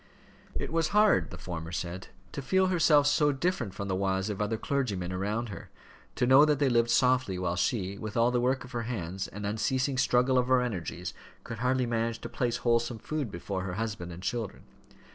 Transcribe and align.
"It 0.55 0.73
was 0.73 0.87
hard," 0.97 1.29
the 1.29 1.37
former 1.37 1.71
said, 1.71 2.07
"to 2.31 2.41
feel 2.41 2.69
herself 2.73 3.05
so 3.05 3.31
different 3.31 3.75
from 3.75 3.87
the 3.87 3.95
wives 3.95 4.31
of 4.31 4.41
other 4.41 4.57
clergymen 4.57 5.13
around 5.13 5.49
her 5.49 5.69
to 6.15 6.25
know 6.25 6.43
that 6.43 6.57
they 6.57 6.69
lived 6.69 6.89
softly, 6.89 7.37
while 7.37 7.55
she, 7.55 7.99
with 7.99 8.17
all 8.17 8.31
the 8.31 8.41
work 8.41 8.63
of 8.63 8.71
her 8.71 8.81
hands, 8.89 9.27
and 9.27 9.45
unceasing 9.45 9.99
struggle 9.99 10.39
of 10.39 10.47
her 10.47 10.63
energies, 10.63 11.13
could 11.43 11.59
hardly 11.59 11.85
manage 11.85 12.17
to 12.21 12.29
place 12.29 12.57
wholesome 12.65 12.97
food 12.97 13.29
before 13.29 13.61
her 13.61 13.73
husband 13.73 14.11
and 14.11 14.23
children. 14.23 14.63